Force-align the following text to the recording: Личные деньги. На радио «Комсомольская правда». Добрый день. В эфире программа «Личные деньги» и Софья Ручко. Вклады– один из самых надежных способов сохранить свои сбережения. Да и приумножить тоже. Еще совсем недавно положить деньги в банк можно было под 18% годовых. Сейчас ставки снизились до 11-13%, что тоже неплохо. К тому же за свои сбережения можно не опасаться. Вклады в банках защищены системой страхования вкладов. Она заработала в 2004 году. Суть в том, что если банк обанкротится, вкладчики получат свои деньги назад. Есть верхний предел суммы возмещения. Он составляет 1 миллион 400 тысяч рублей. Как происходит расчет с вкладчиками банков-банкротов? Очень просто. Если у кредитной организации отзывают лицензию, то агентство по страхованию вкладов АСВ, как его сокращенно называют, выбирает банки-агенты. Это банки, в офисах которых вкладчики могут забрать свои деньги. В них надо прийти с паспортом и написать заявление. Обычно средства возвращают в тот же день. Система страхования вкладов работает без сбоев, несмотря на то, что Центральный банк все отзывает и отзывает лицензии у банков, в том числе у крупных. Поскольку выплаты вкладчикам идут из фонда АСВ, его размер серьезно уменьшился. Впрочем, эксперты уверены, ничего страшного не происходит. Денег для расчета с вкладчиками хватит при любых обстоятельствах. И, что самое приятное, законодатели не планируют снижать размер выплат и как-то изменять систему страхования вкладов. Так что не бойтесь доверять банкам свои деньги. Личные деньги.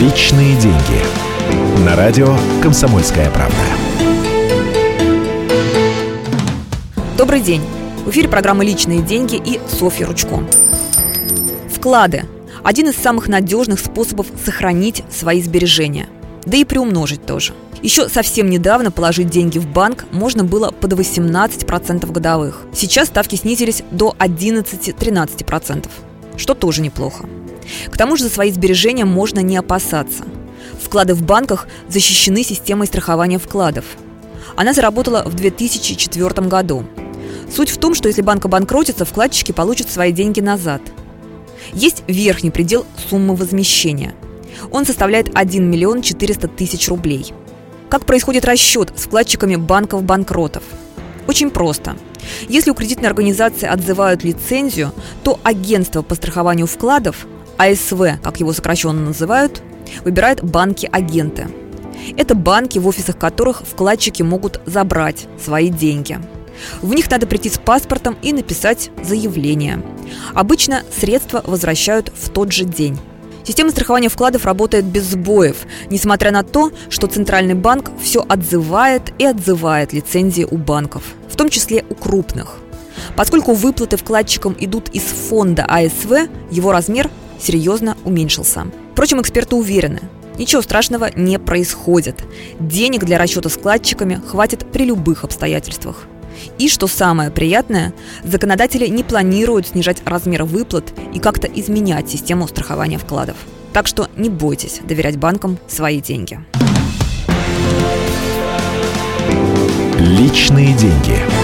Личные 0.00 0.56
деньги. 0.56 1.84
На 1.86 1.94
радио 1.94 2.36
«Комсомольская 2.60 3.30
правда». 3.30 3.54
Добрый 7.16 7.40
день. 7.40 7.62
В 8.04 8.10
эфире 8.10 8.28
программа 8.28 8.64
«Личные 8.64 9.02
деньги» 9.02 9.36
и 9.36 9.60
Софья 9.68 10.06
Ручко. 10.06 10.42
Вклады– 11.72 12.24
один 12.64 12.88
из 12.88 12.96
самых 12.96 13.28
надежных 13.28 13.78
способов 13.78 14.26
сохранить 14.44 15.04
свои 15.12 15.40
сбережения. 15.40 16.08
Да 16.44 16.56
и 16.56 16.64
приумножить 16.64 17.24
тоже. 17.24 17.54
Еще 17.80 18.08
совсем 18.08 18.50
недавно 18.50 18.90
положить 18.90 19.30
деньги 19.30 19.60
в 19.60 19.68
банк 19.68 20.06
можно 20.10 20.42
было 20.42 20.72
под 20.72 20.94
18% 20.94 22.10
годовых. 22.10 22.62
Сейчас 22.74 23.06
ставки 23.06 23.36
снизились 23.36 23.84
до 23.92 24.12
11-13%, 24.18 25.88
что 26.36 26.54
тоже 26.54 26.82
неплохо. 26.82 27.28
К 27.90 27.96
тому 27.96 28.16
же 28.16 28.24
за 28.24 28.30
свои 28.30 28.50
сбережения 28.50 29.04
можно 29.04 29.40
не 29.40 29.56
опасаться. 29.56 30.24
Вклады 30.80 31.14
в 31.14 31.22
банках 31.22 31.68
защищены 31.88 32.42
системой 32.42 32.86
страхования 32.86 33.38
вкладов. 33.38 33.84
Она 34.56 34.72
заработала 34.72 35.22
в 35.24 35.34
2004 35.34 36.48
году. 36.48 36.84
Суть 37.54 37.70
в 37.70 37.78
том, 37.78 37.94
что 37.94 38.08
если 38.08 38.22
банк 38.22 38.44
обанкротится, 38.44 39.04
вкладчики 39.04 39.52
получат 39.52 39.90
свои 39.90 40.12
деньги 40.12 40.40
назад. 40.40 40.82
Есть 41.72 42.02
верхний 42.06 42.50
предел 42.50 42.86
суммы 43.08 43.34
возмещения. 43.34 44.14
Он 44.70 44.84
составляет 44.84 45.30
1 45.34 45.70
миллион 45.70 46.02
400 46.02 46.48
тысяч 46.48 46.88
рублей. 46.88 47.32
Как 47.88 48.06
происходит 48.06 48.44
расчет 48.44 48.92
с 48.96 49.02
вкладчиками 49.02 49.56
банков-банкротов? 49.56 50.62
Очень 51.26 51.50
просто. 51.50 51.96
Если 52.48 52.70
у 52.70 52.74
кредитной 52.74 53.08
организации 53.08 53.66
отзывают 53.66 54.24
лицензию, 54.24 54.92
то 55.22 55.38
агентство 55.42 56.02
по 56.02 56.14
страхованию 56.14 56.66
вкладов 56.66 57.26
АСВ, 57.58 58.20
как 58.22 58.40
его 58.40 58.52
сокращенно 58.52 59.00
называют, 59.00 59.62
выбирает 60.04 60.42
банки-агенты. 60.42 61.48
Это 62.16 62.34
банки, 62.34 62.78
в 62.78 62.86
офисах 62.86 63.16
которых 63.16 63.62
вкладчики 63.66 64.22
могут 64.22 64.60
забрать 64.66 65.26
свои 65.42 65.70
деньги. 65.70 66.18
В 66.82 66.94
них 66.94 67.10
надо 67.10 67.26
прийти 67.26 67.50
с 67.50 67.58
паспортом 67.58 68.16
и 68.22 68.32
написать 68.32 68.90
заявление. 69.02 69.82
Обычно 70.34 70.82
средства 70.96 71.42
возвращают 71.44 72.12
в 72.14 72.30
тот 72.30 72.52
же 72.52 72.64
день. 72.64 72.98
Система 73.44 73.70
страхования 73.70 74.08
вкладов 74.08 74.46
работает 74.46 74.86
без 74.86 75.04
сбоев, 75.04 75.66
несмотря 75.90 76.30
на 76.30 76.42
то, 76.42 76.72
что 76.88 77.06
Центральный 77.06 77.54
банк 77.54 77.90
все 78.00 78.24
отзывает 78.26 79.12
и 79.18 79.26
отзывает 79.26 79.92
лицензии 79.92 80.46
у 80.50 80.56
банков, 80.56 81.02
в 81.28 81.36
том 81.36 81.50
числе 81.50 81.84
у 81.90 81.94
крупных. 81.94 82.56
Поскольку 83.16 83.52
выплаты 83.52 83.96
вкладчикам 83.96 84.56
идут 84.58 84.88
из 84.90 85.02
фонда 85.02 85.64
АСВ, 85.64 86.28
его 86.50 86.72
размер 86.72 87.10
серьезно 87.40 87.96
уменьшился. 88.04 88.66
Впрочем, 88.92 89.20
эксперты 89.20 89.56
уверены, 89.56 90.00
ничего 90.38 90.62
страшного 90.62 91.10
не 91.16 91.38
происходит. 91.38 92.22
Денег 92.60 93.04
для 93.04 93.18
расчета 93.18 93.48
с 93.48 93.52
вкладчиками 93.52 94.20
хватит 94.26 94.70
при 94.70 94.84
любых 94.84 95.24
обстоятельствах. 95.24 96.06
И, 96.58 96.68
что 96.68 96.86
самое 96.86 97.30
приятное, 97.30 97.94
законодатели 98.22 98.86
не 98.86 99.02
планируют 99.02 99.68
снижать 99.68 100.02
размер 100.04 100.44
выплат 100.44 100.92
и 101.12 101.18
как-то 101.18 101.46
изменять 101.46 102.10
систему 102.10 102.48
страхования 102.48 102.98
вкладов. 102.98 103.36
Так 103.72 103.86
что 103.86 104.08
не 104.16 104.28
бойтесь 104.30 104.80
доверять 104.86 105.16
банкам 105.16 105.58
свои 105.68 106.00
деньги. 106.00 106.40
Личные 109.98 110.74
деньги. 110.74 111.43